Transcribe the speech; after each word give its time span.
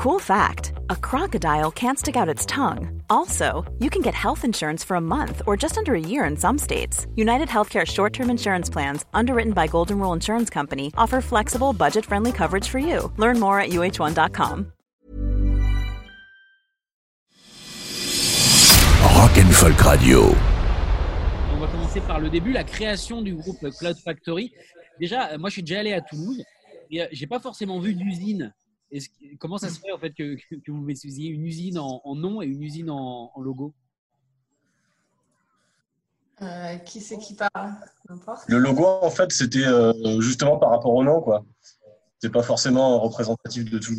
Cool 0.00 0.18
fact 0.18 0.72
a 0.88 0.96
crocodile 0.96 1.70
can't 1.70 1.98
stick 1.98 2.16
out 2.16 2.26
its 2.26 2.46
tongue. 2.46 3.02
Also, 3.10 3.70
you 3.80 3.90
can 3.90 4.00
get 4.00 4.14
health 4.14 4.46
insurance 4.46 4.82
for 4.82 4.94
a 4.94 5.00
month 5.00 5.42
or 5.46 5.58
just 5.58 5.76
under 5.76 5.94
a 5.94 6.00
year 6.00 6.24
in 6.24 6.38
some 6.38 6.56
states. 6.56 7.06
United 7.16 7.48
Healthcare 7.48 7.86
short 7.86 8.14
term 8.14 8.30
insurance 8.30 8.70
plans, 8.70 9.04
underwritten 9.12 9.52
by 9.52 9.66
Golden 9.66 9.98
Rule 9.98 10.14
Insurance 10.14 10.48
Company, 10.48 10.90
offer 10.96 11.20
flexible, 11.20 11.74
budget 11.74 12.06
friendly 12.06 12.32
coverage 12.32 12.66
for 12.66 12.78
you. 12.78 13.12
Learn 13.18 13.38
more 13.38 13.60
at 13.60 13.72
uh1.com. 13.72 14.72
Rock 19.02 19.36
and 19.36 19.52
Folk 19.52 19.84
Radio. 19.84 20.34
On 21.52 21.58
va 21.60 21.66
commencer 21.66 22.00
par 22.00 22.20
le 22.20 22.30
début, 22.30 22.52
la 22.52 22.64
création 22.64 23.20
du 23.20 23.34
groupe 23.34 23.68
Cloud 23.78 23.98
Factory. 23.98 24.50
Déjà, 24.98 25.32
euh, 25.32 25.38
moi 25.38 25.50
je 25.50 25.56
suis 25.56 25.62
déjà 25.62 25.80
allé 25.80 25.92
à 25.92 26.00
Toulouse 26.00 26.42
et 26.90 27.02
euh, 27.02 27.06
j'ai 27.12 27.26
pas 27.26 27.38
forcément 27.38 27.78
vu 27.80 27.92
d'usine 27.92 28.54
comment 29.38 29.58
ça 29.58 29.68
se 29.68 29.78
fait 29.78 29.92
en 29.92 29.98
fait 29.98 30.12
que, 30.12 30.36
que 30.56 30.70
vous 30.70 30.80
mettiez 30.80 31.28
une 31.28 31.44
usine 31.44 31.78
en, 31.78 32.14
nom 32.14 32.42
et 32.42 32.46
une 32.46 32.62
usine 32.62 32.90
en, 32.90 33.32
logo? 33.38 33.72
Euh, 36.42 36.76
Qui 36.78 37.00
c'est 37.00 37.18
qui 37.18 37.34
parle? 37.34 37.74
Le 38.48 38.58
logo, 38.58 38.84
en 38.84 39.10
fait, 39.10 39.30
c'était 39.30 39.66
euh, 39.66 40.20
justement 40.20 40.58
par 40.58 40.70
rapport 40.70 40.94
au 40.94 41.04
nom, 41.04 41.20
quoi. 41.20 41.44
C'est 42.18 42.30
pas 42.30 42.42
forcément 42.42 42.98
représentatif 43.00 43.70
de 43.70 43.78
tout. 43.78 43.94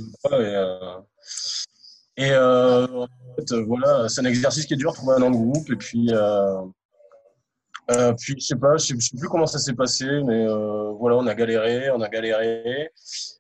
Et, 2.18 2.32
euh, 2.32 2.86
en 2.88 3.08
fait, 3.36 3.54
voilà, 3.66 4.10
c'est 4.10 4.22
un 4.22 4.26
exercice 4.26 4.66
qui 4.66 4.74
est 4.74 4.78
dur, 4.78 4.94
trouver 4.94 5.16
un 5.16 5.20
nom 5.20 5.32
de 5.32 5.38
groupe. 5.38 5.70
Et 5.72 5.76
puis, 5.76 6.12
puis 8.18 8.36
je 8.40 8.46
sais 8.46 8.56
pas, 8.56 8.78
je 8.78 8.86
sais, 8.86 9.00
sais, 9.00 9.18
plus 9.18 9.30
comment 9.30 9.48
ça 9.48 9.60
s'est 9.60 9.74
passé, 9.74 10.06
mais 10.26 10.46
voilà, 11.00 11.18
on 11.18 11.28
a 11.28 11.34
galéré, 11.34 11.90
on 11.92 12.02
a 12.02 12.10
galéré. 12.10 12.92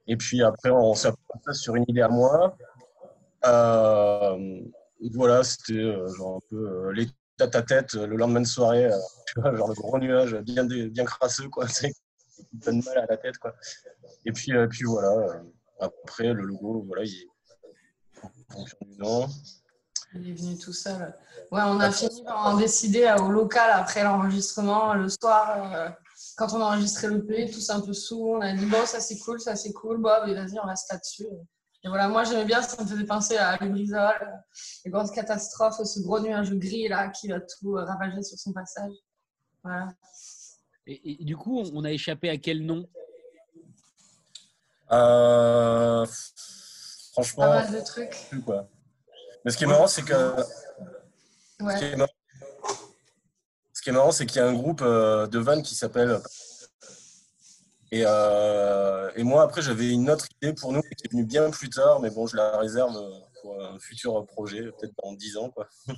Et 0.08 0.18
puis 0.18 0.42
après, 0.44 0.72
on 0.72 0.94
s'est 0.94 1.12
sur 1.53 1.76
une 1.76 1.85
idée 1.88 2.02
à 2.02 2.09
moi. 2.09 2.55
Euh, 3.45 4.62
voilà, 5.13 5.44
c'était 5.44 5.73
euh, 5.73 6.08
genre 6.16 6.38
un 6.38 6.47
peu 6.50 6.56
euh, 6.56 6.94
les 6.94 7.08
tête 7.38 7.56
à 7.56 7.64
tête 7.64 7.94
le 7.94 8.16
lendemain 8.16 8.42
de 8.42 8.45
soirée, 8.45 8.89
genre 9.36 9.67
le 9.67 9.73
gros 9.73 9.97
nuage 9.97 10.36
bien, 10.41 10.66
bien 10.66 11.06
crasseux, 11.06 11.50
quoi, 11.50 11.66
qui 11.67 11.91
donne 12.53 12.83
mal 12.83 13.00
à 13.00 13.06
la 13.08 13.17
tête, 13.17 13.38
quoi. 13.38 13.56
Et 14.25 14.31
puis, 14.31 14.52
puis 14.69 14.83
voilà, 14.83 15.41
après 15.80 16.33
le 16.33 16.44
logo, 16.44 16.83
voilà, 16.88 17.03
il 17.03 17.28
Il 20.13 20.30
est 20.30 20.34
venu 20.34 20.58
tout 20.59 20.73
seul. 20.73 21.17
Ouais, 21.52 21.61
on 21.63 21.80
a 21.80 21.91
fini 21.91 22.23
par 22.23 22.45
en 22.45 22.58
décider 22.58 23.11
au 23.19 23.30
local 23.30 23.72
après 23.73 24.03
l'enregistrement, 24.03 24.94
le 24.94 25.09
soir 25.09 25.95
quand 26.38 26.54
on 26.54 26.62
a 26.62 26.66
enregistré 26.66 27.08
le 27.08 27.26
P, 27.26 27.50
tous 27.52 27.70
un 27.70 27.82
peu 27.82 27.94
sous, 27.94 28.22
on 28.22 28.42
a 28.42 28.54
dit 28.54 28.66
bon, 28.66 28.86
ça 28.86 29.00
c'est 29.00 29.18
cool, 29.20 29.40
ça 29.40 29.56
c'est 29.56 29.74
cool, 29.74 29.98
bon, 29.98 30.10
vas-y, 30.10 30.60
on 30.60 30.68
reste 30.68 30.92
là-dessus. 30.92 31.28
Et 31.84 31.88
voilà, 31.88 32.08
moi 32.08 32.24
j'aimais 32.24 32.46
bien, 32.46 32.62
ça 32.62 32.82
me 32.84 32.88
faisait 32.88 33.06
penser 33.06 33.38
à 33.38 33.58
Lubrizol, 33.58 34.44
les 34.86 34.92
grosses 34.92 35.12
catastrophes, 35.12 35.84
ce 35.84 36.00
gros 36.02 36.20
nuage 36.20 36.52
gris 36.54 36.88
là 36.88 37.09
qui 37.09 37.28
va 37.30 37.40
tout 37.40 37.74
ravager 37.74 38.22
sur 38.22 38.38
son 38.38 38.54
passage. 38.54 38.94
Voilà. 39.64 39.90
Et, 40.88 41.24
du 41.24 41.38
coup, 41.38 41.64
on 41.74 41.84
a 41.84 41.92
échappé 41.92 42.30
à 42.30 42.38
quel 42.38 42.66
nom? 42.66 42.88
Euh, 44.92 46.06
Franchement. 47.14 47.44
Pas 47.44 47.64
mal 47.64 47.72
de 47.72 47.82
trucs. 47.82 48.30
Quoi. 48.46 48.68
Mais 49.44 49.52
ce 49.52 49.58
qui 49.58 49.66
est 49.66 49.68
marrant, 49.68 49.88
c'est 49.88 50.04
que. 50.04 50.36
Ouais 51.62 51.74
ce 51.76 51.80
qui 51.80 51.86
est 51.86 51.96
marrant, 51.96 52.12
c'est 54.12 54.26
qu'il 54.26 54.38
y 54.38 54.44
a 54.44 54.48
un 54.48 54.54
groupe 54.54 54.82
euh, 54.82 55.28
de 55.28 55.40
vannes 55.40 55.64
qui 55.64 55.76
s'appelle. 55.76 56.20
Et, 57.92 58.04
euh, 58.06 59.12
et, 59.16 59.24
moi, 59.24 59.44
après, 59.44 59.62
j'avais 59.62 59.90
une 59.90 60.10
autre 60.10 60.28
idée 60.42 60.54
pour 60.54 60.72
nous 60.72 60.82
qui 60.82 61.06
est 61.06 61.12
venue 61.12 61.26
bien 61.26 61.50
plus 61.50 61.70
tard, 61.70 62.00
mais 62.00 62.09
bon, 62.09 62.26
je 62.26 62.38
la 62.38 62.58
réserve 62.58 62.98
pour 63.42 63.62
un 63.62 63.78
futur 63.80 64.26
projet, 64.28 64.62
peut-être 64.62 64.94
dans 65.04 65.14
10 65.14 65.38
ans. 65.38 65.50
Quoi. 65.50 65.68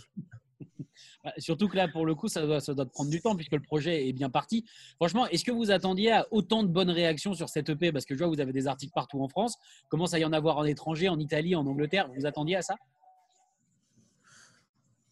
Bah, 1.24 1.32
surtout 1.38 1.70
que 1.70 1.78
là, 1.78 1.88
pour 1.88 2.06
le 2.06 2.16
coup, 2.16 2.28
ça 2.28 2.46
doit, 2.46 2.60
ça 2.60 2.74
doit 2.74 2.86
prendre 2.86 3.10
du 3.10 3.22
temps 3.22 3.34
puisque 3.36 3.54
le 3.54 3.62
projet 3.62 4.10
est 4.10 4.14
bien 4.14 4.30
parti. 4.30 4.66
Franchement, 4.98 5.26
est-ce 5.28 5.46
que 5.46 5.52
vous 5.52 5.72
attendiez 5.72 6.12
à 6.12 6.28
autant 6.32 6.64
de 6.64 6.68
bonnes 6.68 6.90
réactions 6.90 7.34
sur 7.34 7.48
cette 7.48 7.70
EP 7.70 7.94
Parce 7.94 8.06
que 8.06 8.14
je 8.14 8.20
vois, 8.20 8.28
vous 8.28 8.42
avez 8.42 8.52
des 8.52 8.68
articles 8.68 8.92
partout 8.94 9.22
en 9.22 9.30
France. 9.30 9.56
Commence 9.88 10.14
à 10.14 10.20
y 10.20 10.26
en 10.26 10.34
avoir 10.34 10.58
en 10.58 10.66
étranger, 10.66 11.08
en 11.08 11.18
Italie, 11.20 11.56
en 11.56 11.66
Angleterre? 11.66 12.10
Vous 12.18 12.26
attendiez 12.26 12.58
à 12.58 12.62
ça? 12.62 12.76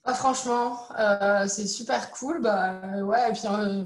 Ah, 0.04 0.14
franchement, 0.16 0.80
euh, 0.98 1.48
c'est 1.48 1.68
super 1.68 2.12
cool. 2.12 2.42
Bah, 2.42 2.82
ouais, 3.04 3.30
et 3.30 3.34
puis, 3.34 3.44
euh, 3.46 3.86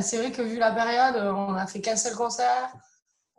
c'est 0.00 0.18
vrai 0.18 0.30
que 0.30 0.42
vu 0.42 0.58
la 0.58 0.70
période, 0.70 1.16
on 1.16 1.54
a 1.54 1.66
fait 1.66 1.80
qu'un 1.80 1.96
seul 1.96 2.14
concert. 2.14 2.72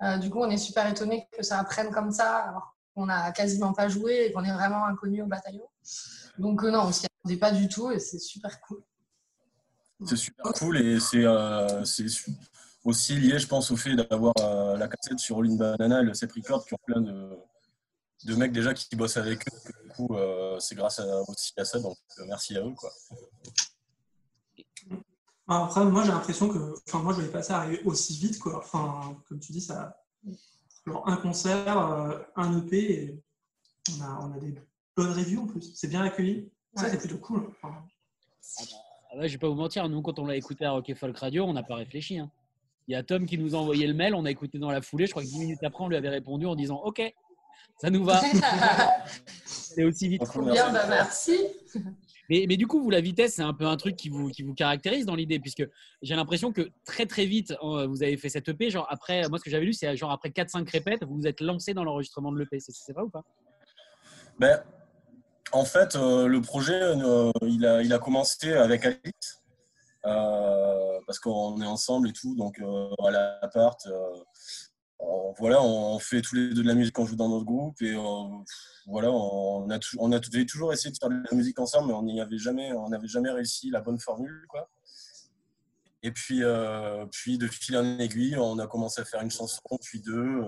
Euh, 0.04 0.18
du 0.18 0.30
coup, 0.30 0.40
on 0.40 0.50
est 0.50 0.58
super 0.58 0.88
étonné 0.88 1.28
que 1.32 1.44
ça 1.44 1.64
prenne 1.64 1.92
comme 1.92 2.12
ça, 2.12 2.38
alors 2.38 2.76
qu'on 2.94 3.06
n'a 3.06 3.32
quasiment 3.32 3.72
pas 3.72 3.88
joué 3.88 4.26
et 4.26 4.34
qu'on 4.34 4.44
est 4.44 4.52
vraiment 4.52 4.86
inconnu 4.86 5.22
au 5.22 5.26
bataillon. 5.26 5.68
Donc, 6.38 6.64
non, 6.64 6.82
on 6.88 6.92
s'y 6.92 7.06
attendait 7.06 7.40
pas 7.40 7.52
du 7.52 7.70
tout 7.70 7.92
et 7.92 8.00
c'est 8.00 8.20
super 8.20 8.60
cool. 8.62 8.82
C'est 10.06 10.18
super 10.18 10.52
cool 10.54 10.78
et 10.80 11.00
c'est 11.00 11.26
aussi 12.84 13.16
lié, 13.16 13.40
je 13.40 13.48
pense, 13.48 13.72
au 13.72 13.78
fait 13.78 13.96
d'avoir 13.96 14.34
la 14.78 14.88
cassette 14.90 15.20
sur 15.20 15.38
All 15.38 15.50
in 15.50 15.56
Banana 15.56 16.02
et 16.02 16.04
le 16.04 16.14
Sep 16.14 16.32
Record 16.34 16.66
qui 16.66 16.74
ont 16.74 16.80
plein 16.86 17.00
de 17.00 17.38
de 18.26 18.36
mecs 18.36 18.52
déjà 18.52 18.74
qui 18.74 18.96
bossent 18.96 19.18
avec 19.18 19.48
eux. 19.48 19.72
Du 19.84 19.90
coup, 19.90 20.16
euh, 20.16 20.60
c'est 20.60 20.76
grâce 20.76 21.00
à, 21.00 21.22
aussi 21.28 21.54
à 21.58 21.66
ça, 21.66 21.80
donc 21.80 21.98
euh, 22.20 22.26
merci 22.28 22.58
à 22.58 22.66
eux. 22.66 22.74
Quoi. 22.74 22.92
Après, 25.48 25.84
moi 25.86 26.04
j'ai 26.04 26.12
l'impression 26.12 26.50
que, 26.50 26.76
enfin, 26.88 27.00
moi 27.00 27.14
je 27.14 27.18
voyais 27.18 27.32
pas 27.32 27.44
ça 27.44 27.58
arriver 27.58 27.82
aussi 27.84 28.18
vite, 28.18 28.40
quoi. 28.40 28.60
Enfin, 28.60 29.18
comme 29.28 29.40
tu 29.40 29.52
dis, 29.52 29.62
ça, 29.62 29.98
genre 30.86 31.08
un 31.08 31.18
concert, 31.18 31.78
euh, 31.78 32.20
un 32.36 32.58
EP, 32.60 32.94
et 32.94 33.24
on 33.98 34.04
a, 34.04 34.20
on 34.22 34.32
a 34.34 34.40
des 34.40 34.56
bonnes 34.96 35.12
reviews 35.12 35.44
en 35.44 35.48
plus. 35.48 35.74
C'est 35.76 35.88
bien 35.88 36.04
accueilli. 36.04 36.52
Ça, 36.76 36.90
c'est 36.90 36.98
plutôt 36.98 37.18
cool. 37.18 37.50
Enfin, 37.50 37.84
ah 39.12 39.18
bah, 39.18 39.28
je 39.28 39.34
vais 39.34 39.38
pas 39.38 39.50
vous 39.50 39.56
mentir, 39.56 39.88
nous 39.90 40.02
quand 40.02 40.20
on 40.20 40.26
l'a 40.26 40.38
écouté 40.38 40.64
à 40.64 40.72
Rock 40.72 40.94
Folk 40.96 41.18
Radio, 41.18 41.44
on 41.44 41.54
n'a 41.54 41.64
pas 41.64 41.76
réfléchi. 41.76 42.18
Hein. 42.18 42.32
Il 42.88 42.94
y 42.94 42.96
a 42.96 43.04
Tom 43.04 43.26
qui 43.26 43.38
nous 43.38 43.56
a 43.56 43.58
envoyé 43.58 43.86
le 43.86 43.94
mail, 43.94 44.16
on 44.16 44.26
a 44.26 44.32
écouté 44.32 44.58
dans 44.58 44.72
la 44.72 44.82
foulée. 44.82 45.06
Je 45.06 45.12
crois 45.12 45.24
que 45.24 45.28
10 45.28 45.40
minutes 45.40 45.64
après, 45.64 45.84
on 45.84 45.90
lui 45.90 45.98
avait 45.98 46.10
répondu 46.10 46.46
en 46.46 46.56
disant 46.56 46.82
OK, 46.84 47.02
ça 47.82 47.90
nous 47.90 48.04
va. 48.04 48.22
c'est 49.46 49.84
aussi 49.84 50.08
vite. 50.08 50.22
Bien, 50.52 50.72
bah, 50.72 50.86
merci. 50.88 51.38
Mais, 52.30 52.46
mais, 52.48 52.56
du 52.56 52.68
coup, 52.68 52.82
vous, 52.82 52.90
la 52.90 53.02
vitesse, 53.02 53.36
c'est 53.36 53.42
un 53.42 53.54
peu 53.54 53.66
un 53.66 53.76
truc 53.76 53.96
qui 53.96 54.10
vous, 54.10 54.30
qui 54.30 54.44
vous 54.44 54.54
caractérise 54.54 55.06
dans 55.06 55.16
l'idée, 55.16 55.40
puisque 55.40 55.68
j'ai 56.02 56.16
l'impression 56.16 56.54
que 56.54 56.70
très 56.86 57.06
très 57.06 57.26
vite, 57.26 57.54
euh, 57.64 57.88
vous 57.88 58.04
avez 58.04 58.16
fait 58.18 58.30
cette 58.30 58.48
EP. 58.48 58.70
Genre 58.70 58.88
après, 58.90 59.28
moi, 59.28 59.40
ce 59.40 59.44
que 59.44 59.50
j'avais 59.50 59.66
lu, 59.66 59.74
c'est 59.74 59.98
genre 59.98 60.12
après 60.12 60.30
4-5 60.30 60.70
répètes, 60.70 61.04
vous 61.04 61.16
vous 61.16 61.28
êtes 61.28 61.42
lancé 61.42 61.74
dans 61.74 61.84
l'enregistrement 61.84 62.32
de 62.32 62.38
l'EP. 62.40 62.60
C'est 62.60 62.94
vrai 62.94 63.04
ou 63.04 63.10
pas? 63.10 63.24
Ben, 64.40 64.64
En 65.52 65.66
fait, 65.66 65.96
euh, 65.96 66.28
le 66.28 66.42
projet, 66.42 66.80
euh, 66.82 67.32
il, 67.42 67.66
a, 67.66 67.82
il 67.82 67.92
a 67.92 68.00
commencé 68.00 68.54
avec 68.54 68.86
Alice, 68.86 69.42
parce 70.04 71.20
qu'on 71.20 71.62
est 71.62 71.66
ensemble 71.66 72.10
et 72.10 72.14
tout, 72.14 72.36
donc 72.36 72.62
à 73.04 73.12
l'appart 73.12 73.86
voilà, 75.38 75.62
on 75.62 76.00
fait 76.00 76.22
tous 76.22 76.36
les 76.36 76.50
deux 76.50 76.62
de 76.62 76.68
la 76.68 76.74
musique, 76.74 76.98
on 77.00 77.06
joue 77.06 77.16
dans 77.16 77.30
notre 77.30 77.46
groupe 77.46 77.82
et 77.82 77.96
euh, 77.96 78.44
voilà, 78.88 79.12
on 79.12 79.70
a, 79.70 79.80
on 79.98 80.20
toujours 80.20 80.74
essayé 80.74 80.92
de 80.92 80.98
faire 80.98 81.10
de 81.10 81.24
la 81.30 81.36
musique 81.36 81.60
ensemble, 81.60 81.88
mais 81.88 81.94
on 81.94 82.04
n'y 82.04 82.22
avait 82.22 82.38
jamais, 82.38 82.72
on 82.74 82.90
n'avait 82.90 83.08
jamais 83.08 83.32
réussi 83.32 83.70
la 83.70 83.82
bonne 83.82 84.00
formule, 84.00 84.46
quoi. 84.50 84.70
Et 86.04 86.12
puis, 86.12 86.44
euh, 86.44 87.06
puis 87.12 87.38
de 87.38 87.48
fil 87.48 87.78
en 87.78 88.00
aiguille, 88.00 88.36
on 88.38 88.58
a 88.60 88.68
commencé 88.68 89.02
à 89.02 89.06
faire 89.06 89.22
une 89.22 89.32
chanson, 89.32 89.62
puis 89.82 90.02
deux, 90.02 90.44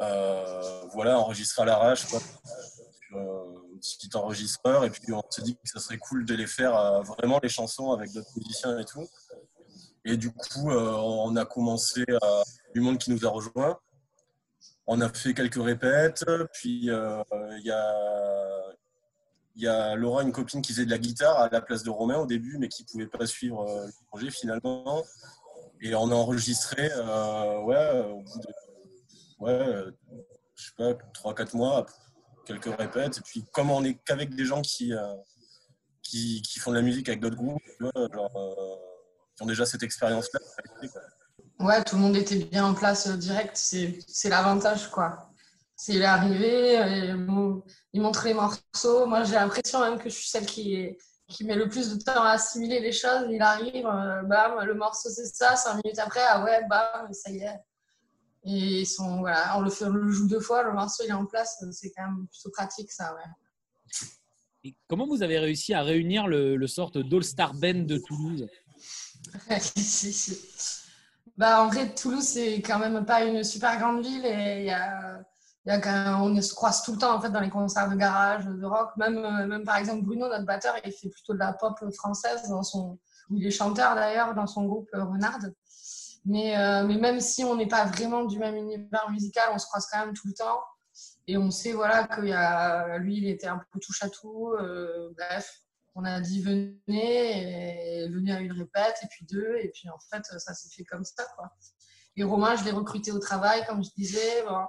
euh, 0.00 0.82
voilà, 0.92 1.18
enregistrer 1.18 1.62
à 1.62 1.64
l'arrache, 1.64 2.06
quoi, 2.06 2.20
sur 2.20 3.18
un 3.18 3.78
petit 3.78 4.10
enregistreur, 4.14 4.84
et 4.84 4.90
puis 4.90 5.12
on 5.12 5.22
se 5.30 5.40
dit 5.42 5.54
que 5.54 5.60
ça 5.64 5.78
serait 5.78 5.98
cool 5.98 6.24
de 6.24 6.34
les 6.34 6.46
faire 6.46 7.02
vraiment 7.02 7.38
les 7.42 7.48
chansons 7.48 7.92
avec 7.92 8.12
d'autres 8.12 8.36
musiciens 8.36 8.78
et 8.78 8.84
tout. 8.84 9.06
Et 10.04 10.16
du 10.16 10.32
coup, 10.32 10.70
on 10.70 11.36
a 11.36 11.44
commencé 11.44 12.04
à 12.20 12.42
du 12.74 12.80
monde 12.80 12.98
qui 12.98 13.10
nous 13.10 13.26
a 13.26 13.28
rejoint. 13.28 13.78
On 14.86 15.00
a 15.00 15.08
fait 15.12 15.34
quelques 15.34 15.62
répètes, 15.62 16.24
puis 16.52 16.90
euh, 16.90 17.22
il 17.58 17.64
y, 19.56 19.66
a, 19.66 19.94
Laura, 19.96 20.22
une 20.22 20.32
copine 20.32 20.60
qui 20.60 20.72
faisait 20.72 20.86
de 20.86 20.90
la 20.90 20.98
guitare 20.98 21.38
à 21.38 21.48
la 21.48 21.60
place 21.60 21.82
de 21.82 21.90
Romain 21.90 22.18
au 22.18 22.26
début, 22.26 22.58
mais 22.58 22.68
qui 22.68 22.82
ne 22.82 22.88
pouvait 22.88 23.06
pas 23.06 23.26
suivre 23.26 23.68
euh, 23.68 23.86
le 23.86 23.92
projet 24.10 24.30
finalement. 24.30 25.02
Et 25.80 25.94
on 25.94 26.10
a 26.10 26.14
enregistré, 26.14 26.90
euh, 26.92 27.60
ouais, 27.62 28.00
au 28.10 28.22
bout 28.22 28.38
de, 28.38 28.46
ouais, 29.40 29.84
je 30.54 30.64
sais 30.66 30.72
pas, 30.76 30.92
3-4 31.14 31.56
mois, 31.56 31.86
quelques 32.44 32.76
répètes. 32.76 33.18
Et 33.18 33.22
puis, 33.22 33.44
comme 33.52 33.70
on 33.70 33.82
n'est 33.82 33.94
qu'avec 34.04 34.34
des 34.34 34.44
gens 34.44 34.62
qui, 34.62 34.92
qui, 36.02 36.58
font 36.58 36.70
de 36.70 36.76
la 36.76 36.82
musique 36.82 37.08
avec 37.08 37.20
d'autres 37.20 37.36
groupes, 37.36 37.62
qui 39.36 39.42
ont 39.42 39.46
déjà 39.46 39.64
cette 39.64 39.82
expérience-là, 39.82 40.40
Ouais, 41.62 41.84
tout 41.84 41.94
le 41.94 42.02
monde 42.02 42.16
était 42.16 42.38
bien 42.38 42.66
en 42.66 42.74
place 42.74 43.06
euh, 43.06 43.16
direct. 43.16 43.56
C'est 43.56 44.28
l'avantage, 44.28 44.90
quoi. 44.90 45.30
C'est 45.76 45.94
il 45.94 46.02
est 46.02 46.04
arrivé, 46.04 46.78
euh, 46.78 47.60
il 47.92 48.02
montre 48.02 48.24
les 48.24 48.34
morceaux. 48.34 49.06
Moi, 49.06 49.22
j'ai 49.24 49.34
l'impression 49.34 49.80
même 49.80 49.98
que 49.98 50.08
je 50.08 50.14
suis 50.14 50.28
celle 50.28 50.46
qui, 50.46 50.96
qui 51.28 51.44
met 51.44 51.54
le 51.54 51.68
plus 51.68 51.94
de 51.94 52.02
temps 52.02 52.22
à 52.22 52.30
assimiler 52.30 52.80
les 52.80 52.90
choses. 52.90 53.26
Il 53.30 53.40
arrive, 53.40 53.86
euh, 53.86 54.22
bam, 54.22 54.64
le 54.64 54.74
morceau 54.74 55.08
c'est 55.08 55.24
ça. 55.24 55.54
Cinq 55.54 55.82
minutes 55.84 56.00
après, 56.00 56.20
ah 56.28 56.42
ouais, 56.42 56.66
bam, 56.68 57.12
ça 57.12 57.30
y 57.30 57.38
est. 57.38 57.60
Et 58.44 58.80
ils 58.80 58.86
sont, 58.86 59.20
voilà, 59.20 59.56
on 59.56 59.60
le, 59.60 59.70
fait, 59.70 59.84
on 59.84 59.90
le 59.90 60.10
joue 60.10 60.26
deux 60.26 60.40
fois, 60.40 60.64
le 60.64 60.72
morceau 60.72 61.04
il 61.04 61.10
est 61.10 61.12
en 61.12 61.26
place, 61.26 61.64
c'est 61.70 61.92
quand 61.92 62.02
même 62.02 62.26
plutôt 62.26 62.50
pratique 62.50 62.90
ça. 62.90 63.14
Ouais. 63.14 63.20
Et 64.64 64.74
comment 64.88 65.06
vous 65.06 65.22
avez 65.22 65.38
réussi 65.38 65.74
à 65.74 65.82
réunir 65.82 66.26
le, 66.26 66.56
le 66.56 66.66
sorte 66.66 66.98
d'All-Star 66.98 67.54
Band 67.54 67.84
de 67.84 67.98
Toulouse? 67.98 68.48
Bah, 71.36 71.62
en 71.62 71.68
vrai, 71.68 71.94
Toulouse, 71.94 72.24
c'est 72.24 72.60
quand 72.62 72.78
même 72.78 73.04
pas 73.06 73.24
une 73.24 73.42
super 73.42 73.78
grande 73.78 74.04
ville 74.04 74.24
et 74.26 74.64
y 74.64 74.70
a, 74.70 75.24
on 75.66 76.40
se 76.40 76.54
croise 76.54 76.82
tout 76.82 76.92
le 76.92 76.98
temps 76.98 77.14
en 77.14 77.20
fait, 77.20 77.30
dans 77.30 77.40
les 77.40 77.50
concerts 77.50 77.88
de 77.88 77.96
garage, 77.96 78.44
de 78.44 78.64
rock. 78.64 78.90
Même, 78.96 79.18
euh, 79.18 79.46
même 79.46 79.64
par 79.64 79.76
exemple, 79.76 80.04
Bruno, 80.04 80.28
notre 80.28 80.44
batteur, 80.44 80.74
il 80.84 80.92
fait 80.92 81.08
plutôt 81.08 81.34
de 81.34 81.38
la 81.38 81.52
pop 81.52 81.78
française, 81.94 82.48
dans 82.48 82.62
son, 82.62 82.98
ou 83.30 83.36
il 83.36 83.46
est 83.46 83.50
chanteur 83.50 83.94
d'ailleurs 83.94 84.34
dans 84.34 84.46
son 84.46 84.66
groupe 84.66 84.88
euh, 84.94 85.04
Renard. 85.04 85.38
Mais, 86.24 86.56
euh, 86.56 86.84
mais 86.84 86.96
même 86.96 87.20
si 87.20 87.44
on 87.44 87.56
n'est 87.56 87.66
pas 87.66 87.84
vraiment 87.84 88.24
du 88.24 88.38
même 88.38 88.54
univers 88.54 89.10
musical, 89.10 89.50
on 89.52 89.58
se 89.58 89.66
croise 89.66 89.86
quand 89.90 89.98
même 89.98 90.14
tout 90.14 90.28
le 90.28 90.34
temps. 90.34 90.60
Et 91.26 91.36
on 91.38 91.50
sait 91.50 91.72
voilà, 91.72 92.04
que 92.04 92.22
y 92.22 92.32
a, 92.32 92.98
lui, 92.98 93.16
il 93.16 93.28
était 93.28 93.46
un 93.46 93.60
peu 93.72 93.80
touche 93.80 94.02
à 94.02 94.08
tout. 94.08 94.54
bref, 95.16 95.62
on 95.94 96.04
a 96.04 96.20
dit 96.20 96.42
venez, 96.42 98.04
et 98.04 98.08
venez 98.08 98.32
à 98.32 98.40
une 98.40 98.52
répète, 98.52 98.96
et 99.02 99.06
puis 99.10 99.26
deux, 99.26 99.56
et 99.60 99.70
puis 99.74 99.88
en 99.88 99.98
fait, 100.10 100.22
ça 100.38 100.54
s'est 100.54 100.68
fait 100.74 100.84
comme 100.84 101.04
ça. 101.04 101.24
Quoi. 101.36 101.50
Et 102.16 102.24
Romain, 102.24 102.56
je 102.56 102.64
l'ai 102.64 102.70
recruté 102.72 103.10
au 103.12 103.18
travail, 103.18 103.64
comme 103.66 103.82
je 103.84 103.90
disais. 103.96 104.42
Bon, 104.46 104.66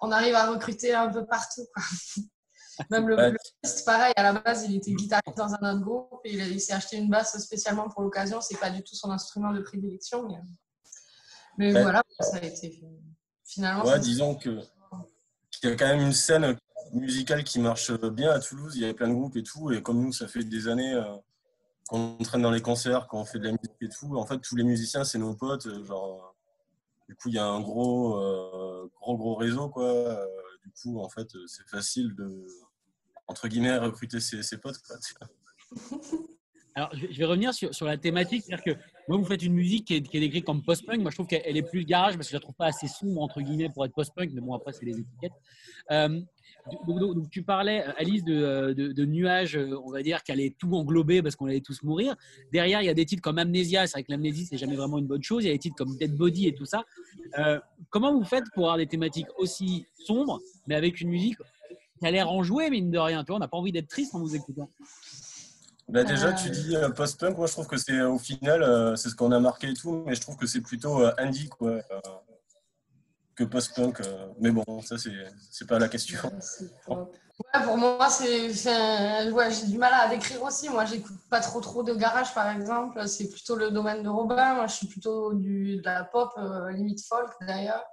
on 0.00 0.10
arrive 0.12 0.34
à 0.34 0.50
recruter 0.50 0.94
un 0.94 1.08
peu 1.10 1.26
partout. 1.26 1.66
Quoi. 1.74 1.82
Même 2.90 3.08
le 3.08 3.16
bassiste, 3.16 3.86
pareil, 3.86 4.12
à 4.16 4.22
la 4.22 4.32
base, 4.34 4.64
il 4.68 4.76
était 4.76 4.92
guitariste 4.92 5.36
dans 5.36 5.54
un 5.54 5.74
autre 5.74 5.82
groupe 5.84 6.20
et 6.24 6.34
il, 6.34 6.40
a- 6.42 6.46
il 6.46 6.60
s'est 6.60 6.74
acheté 6.74 6.96
une 6.98 7.08
basse 7.08 7.38
spécialement 7.38 7.88
pour 7.88 8.02
l'occasion. 8.02 8.40
C'est 8.42 8.58
pas 8.58 8.68
du 8.70 8.82
tout 8.82 8.94
son 8.94 9.10
instrument 9.10 9.52
de 9.52 9.60
prédilection. 9.62 10.28
Mais, 10.28 10.36
mais 11.58 11.74
Ouais. 11.74 11.82
voilà, 11.82 12.02
ça 12.20 12.36
a 12.36 12.42
été. 12.44 12.82
Finalement, 13.46 13.84
Ouais, 13.84 13.98
disons 13.98 14.34
que 14.34 14.60
qu'il 15.50 15.70
y 15.70 15.72
a 15.72 15.76
quand 15.76 15.86
même 15.86 16.00
une 16.02 16.12
scène 16.12 16.58
musicale 16.92 17.44
qui 17.44 17.58
marche 17.58 17.92
bien 17.92 18.30
à 18.30 18.40
Toulouse. 18.40 18.74
Il 18.76 18.82
y 18.82 18.86
a 18.86 18.94
plein 18.94 19.08
de 19.08 19.14
groupes 19.14 19.36
et 19.36 19.42
tout. 19.42 19.72
Et 19.72 19.82
comme 19.82 20.00
nous, 20.00 20.12
ça 20.12 20.28
fait 20.28 20.44
des 20.44 20.68
années 20.68 20.94
euh, 20.94 21.04
qu'on 21.88 22.16
traîne 22.18 22.42
dans 22.42 22.50
les 22.50 22.62
concerts, 22.62 23.06
qu'on 23.08 23.24
fait 23.24 23.38
de 23.38 23.44
la 23.44 23.52
musique 23.52 23.76
et 23.80 23.88
tout. 23.88 24.16
En 24.16 24.26
fait, 24.26 24.38
tous 24.38 24.56
les 24.56 24.64
musiciens, 24.64 25.04
c'est 25.04 25.18
nos 25.18 25.34
potes. 25.34 25.66
euh, 25.66 25.84
Genre, 25.84 26.24
euh, 26.24 26.32
du 27.08 27.14
coup, 27.14 27.28
il 27.28 27.34
y 27.34 27.38
a 27.38 27.46
un 27.46 27.60
gros, 27.60 28.18
gros, 29.00 29.16
gros 29.16 29.34
réseau, 29.36 29.68
quoi. 29.68 30.18
Du 30.64 30.72
coup, 30.72 30.98
en 30.98 31.08
fait, 31.08 31.28
c'est 31.46 31.68
facile 31.68 32.12
de, 32.16 32.44
entre 33.28 33.46
guillemets, 33.46 33.78
recruter 33.78 34.18
ses, 34.18 34.58
potes, 34.58 34.78
quoi. 34.78 34.96
Alors, 36.76 36.90
je 36.92 37.06
vais, 37.06 37.24
revenir 37.24 37.54
sur, 37.54 37.86
la 37.86 37.96
thématique. 37.96 38.42
C'est-à-dire 38.44 38.74
que 38.74 38.80
moi, 39.08 39.16
vous 39.16 39.24
faites 39.24 39.42
une 39.42 39.54
musique 39.54 39.86
qui 39.86 39.94
est, 39.94 40.00
décrite 40.00 40.44
comme 40.44 40.62
post-punk. 40.62 41.00
Moi, 41.00 41.10
je 41.10 41.16
trouve 41.16 41.26
qu'elle 41.26 41.56
est 41.56 41.62
plus 41.62 41.86
garage 41.86 42.16
parce 42.16 42.26
que 42.26 42.32
je 42.32 42.36
la 42.36 42.40
trouve 42.40 42.54
pas 42.54 42.66
assez 42.66 42.86
sombre, 42.86 43.22
entre 43.22 43.40
guillemets, 43.40 43.70
pour 43.70 43.86
être 43.86 43.94
post-punk. 43.94 44.30
Mais 44.34 44.42
bon, 44.42 44.52
après, 44.52 44.74
c'est 44.74 44.84
les 44.84 44.98
étiquettes. 44.98 45.32
Donc, 46.86 47.30
tu 47.30 47.42
parlais, 47.42 47.84
Alice, 47.98 48.24
de, 48.24 48.34
euh, 48.34 49.06
nuages, 49.06 49.56
euh, 49.56 49.78
on 49.84 49.90
va 49.90 50.02
dire, 50.02 50.22
qui 50.22 50.32
allaient 50.32 50.54
tout 50.58 50.72
englober 50.74 51.22
parce 51.22 51.36
qu'on 51.36 51.46
allait 51.46 51.60
tous 51.60 51.82
mourir. 51.82 52.16
Derrière, 52.52 52.82
il 52.82 52.86
y 52.86 52.88
a 52.88 52.94
des 52.94 53.06
titres 53.06 53.22
comme 53.22 53.38
Amnesia. 53.38 53.86
C'est 53.86 53.92
vrai 53.92 54.02
que 54.04 54.12
l'amnésie, 54.12 54.46
c'est 54.46 54.58
jamais 54.58 54.76
vraiment 54.76 54.98
une 54.98 55.06
bonne 55.06 55.22
chose. 55.22 55.44
Il 55.44 55.48
y 55.48 55.50
a 55.50 55.52
des 55.54 55.58
titres 55.58 55.76
comme 55.76 55.96
Dead 55.96 56.14
Body 56.14 56.48
et 56.48 56.54
tout 56.54 56.66
ça. 56.66 56.84
Euh, 57.38 57.58
comment 57.90 58.12
vous 58.12 58.24
faites 58.24 58.44
pour 58.54 58.64
avoir 58.64 58.78
des 58.78 58.86
thématiques 58.86 59.28
aussi 59.38 59.86
sombres, 60.06 60.40
mais 60.66 60.74
avec 60.74 61.00
une 61.00 61.08
musique 61.08 61.36
qui 61.98 62.06
a 62.06 62.10
l'air 62.10 62.30
enjouée, 62.30 62.70
mine 62.70 62.90
de 62.90 62.98
rien? 62.98 63.22
Tu 63.22 63.28
vois, 63.28 63.36
on 63.36 63.40
n'a 63.40 63.48
pas 63.48 63.56
envie 63.56 63.72
d'être 63.72 63.88
triste 63.88 64.14
en 64.14 64.20
vous 64.20 64.34
écoutant. 64.34 64.68
Bah, 65.88 66.02
déjà, 66.02 66.28
Euh, 66.30 66.32
tu 66.32 66.50
dis 66.50 66.74
euh, 66.76 66.90
post-punk. 66.90 67.36
Moi, 67.36 67.46
je 67.46 67.52
trouve 67.52 67.68
que 67.68 67.76
c'est 67.76 68.00
au 68.02 68.18
final, 68.18 68.62
euh, 68.62 68.96
c'est 68.96 69.08
ce 69.08 69.14
qu'on 69.14 69.30
a 69.30 69.38
marqué 69.38 69.68
et 69.70 69.74
tout. 69.74 70.02
Mais 70.04 70.14
je 70.16 70.20
trouve 70.20 70.36
que 70.36 70.46
c'est 70.46 70.60
plutôt 70.60 71.00
euh, 71.00 71.12
indie, 71.18 71.48
quoi. 71.48 71.80
Que 73.36 73.44
post-punk. 73.44 74.00
euh. 74.00 74.28
Mais 74.40 74.50
bon, 74.50 74.64
ça, 74.82 74.96
c'est 74.98 75.10
c'est 75.50 75.66
pas 75.66 75.78
la 75.78 75.88
question. 75.88 76.18
Pour- 76.84 77.10
Ouais, 77.54 77.62
pour 77.64 77.76
moi, 77.76 78.08
c'est, 78.08 78.50
c'est 78.54 78.72
un- 78.72 79.30
ouais, 79.30 79.50
j'ai 79.50 79.66
du 79.66 79.76
mal 79.76 79.92
à 79.92 80.08
décrire 80.08 80.42
aussi. 80.42 80.70
Moi, 80.70 80.86
j'écoute 80.86 81.16
pas 81.28 81.40
trop 81.40 81.60
trop 81.60 81.82
de 81.82 81.94
garage, 81.94 82.32
par 82.34 82.48
exemple. 82.50 83.06
C'est 83.06 83.28
plutôt 83.28 83.56
le 83.56 83.70
domaine 83.70 84.02
de 84.02 84.08
Robin. 84.08 84.54
Moi, 84.54 84.66
je 84.68 84.74
suis 84.74 84.86
plutôt 84.86 85.34
du, 85.34 85.76
de 85.76 85.82
la 85.84 86.04
pop, 86.04 86.30
euh, 86.38 86.70
limite 86.72 87.04
folk 87.06 87.30
d'ailleurs. 87.42 87.84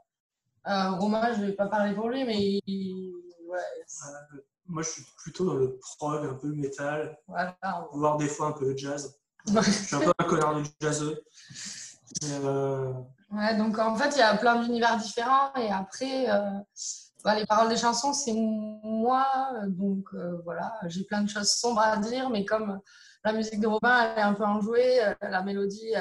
Euh, 0.65 0.91
Romain, 0.91 1.33
je 1.33 1.41
vais 1.41 1.51
pas 1.51 1.67
parler 1.67 1.93
pour 1.93 2.07
lui, 2.07 2.23
mais 2.23 2.39
il- 2.65 3.13
ouais, 3.49 3.59
c'est- 3.85 4.07
Euh, 4.07 4.37
moi, 4.67 4.81
je 4.81 4.91
suis 4.91 5.03
plutôt 5.17 5.43
dans 5.45 5.55
le 5.55 5.77
prog, 5.77 6.25
un 6.25 6.35
peu 6.35 6.47
métal, 6.53 7.17
voilà. 7.27 7.57
voire 7.91 8.15
des 8.15 8.29
fois 8.29 8.47
un 8.47 8.51
peu 8.53 8.71
de 8.73 8.77
jazz. 8.77 9.13
Je 9.45 9.71
suis 9.71 9.95
un 9.97 9.99
peu 9.99 10.13
un 10.19 10.23
connard 10.23 10.55
de 10.55 10.63
jazzeux. 10.79 11.21
Mais, 12.21 12.39
euh, 12.45 12.93
Ouais, 13.35 13.55
donc 13.57 13.79
en 13.79 13.95
fait, 13.95 14.15
il 14.15 14.19
y 14.19 14.21
a 14.21 14.35
plein 14.37 14.61
d'univers 14.61 14.97
différents. 14.97 15.53
Et 15.55 15.71
après, 15.71 16.29
euh, 16.29 16.51
bah, 17.23 17.35
les 17.35 17.45
paroles 17.45 17.69
des 17.69 17.77
chansons, 17.77 18.13
c'est 18.13 18.33
moi. 18.33 19.25
Donc 19.67 20.05
euh, 20.13 20.41
voilà, 20.43 20.73
j'ai 20.87 21.03
plein 21.03 21.21
de 21.21 21.29
choses 21.29 21.51
sombres 21.51 21.81
à 21.81 21.97
dire, 21.97 22.29
mais 22.29 22.45
comme 22.45 22.79
la 23.23 23.33
musique 23.33 23.59
de 23.59 23.67
Robin, 23.67 24.11
elle 24.11 24.19
est 24.19 24.21
un 24.21 24.33
peu 24.33 24.43
enjouée, 24.43 25.03
euh, 25.03 25.13
la 25.21 25.41
mélodie, 25.41 25.93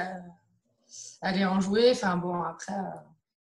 elle, 1.23 1.39
est 1.39 1.45
enjouée. 1.45 1.93
Enfin 1.93 2.17
bon, 2.17 2.43
après, 2.43 2.75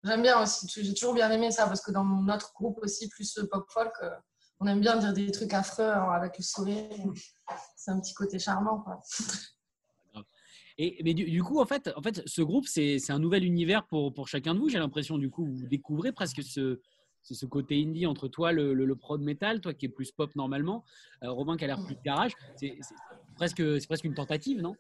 j'aime 0.05 0.23
bien 0.23 0.41
aussi. 0.43 0.69
J'ai 0.69 0.95
toujours 0.95 1.15
bien 1.15 1.31
aimé 1.31 1.51
ça 1.51 1.67
parce 1.67 1.81
que 1.81 1.91
dans 1.91 2.05
notre 2.05 2.53
groupe 2.53 2.79
aussi, 2.83 3.09
plus 3.09 3.41
pop-folk, 3.51 3.93
euh, 4.03 4.11
on 4.61 4.67
aime 4.67 4.81
bien 4.81 4.97
dire 4.97 5.13
des 5.13 5.31
trucs 5.33 5.55
affreux 5.55 5.91
hein, 5.91 6.11
avec 6.13 6.39
le 6.39 6.45
sourire. 6.45 6.89
C'est 7.75 7.91
un 7.91 8.01
petit 8.01 8.15
côté 8.15 8.39
charmant, 8.39 8.81
quoi. 8.81 9.01
Mais 11.05 11.15
du, 11.15 11.43
coup, 11.43 11.61
en 11.61 11.67
fait, 11.67 11.91
en 11.97 12.03
fait, 12.03 12.23
ce 12.27 12.43
groupe, 12.43 12.67
c'est 12.67 12.99
un 13.11 13.19
nouvel 13.19 13.45
univers 13.45 13.87
pour, 13.87 14.13
pour 14.13 14.29
chacun 14.29 14.55
de 14.55 14.59
vous. 14.59 14.69
J'ai 14.69 14.79
l'impression, 14.79 15.19
du 15.19 15.31
coup, 15.31 15.45
vous 15.45 15.67
découvrez 15.67 16.13
presque 16.13 16.43
ce, 16.43 16.81
ce, 17.23 17.47
côté 17.47 17.81
indie 17.81 18.07
entre 18.07 18.29
toi, 18.29 18.53
le, 18.53 18.75
le, 18.75 18.85
le 18.85 18.97
prod 18.97 19.21
metal, 19.21 19.61
toi 19.61 19.75
qui 19.75 19.87
es 19.87 19.89
plus 19.89 20.13
pop 20.13 20.35
normalement, 20.35 20.85
euh, 21.23 21.31
Robin 21.31 21.57
qui 21.57 21.65
a 21.65 21.67
l'air 21.69 21.85
plus 21.85 21.97
garage. 22.05 22.33
C'est 22.57 22.79
presque, 23.37 23.63
presque 23.87 24.05
une 24.05 24.15
tentative, 24.15 24.61
non? 24.61 24.75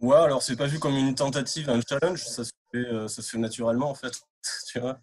Ouais, 0.00 0.16
alors 0.16 0.42
c'est 0.42 0.56
pas 0.56 0.66
vu 0.66 0.78
comme 0.78 0.96
une 0.96 1.14
tentative, 1.14 1.70
un 1.70 1.80
challenge, 1.80 2.24
ça 2.24 2.44
se 2.44 2.50
fait, 2.72 2.78
euh, 2.78 3.06
ça 3.06 3.22
se 3.22 3.30
fait 3.30 3.38
naturellement 3.38 3.88
en 3.88 3.94
fait, 3.94 4.20
tu 4.66 4.80
vois. 4.80 5.00